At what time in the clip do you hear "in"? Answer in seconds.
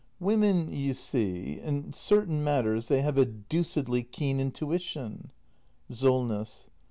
1.63-1.93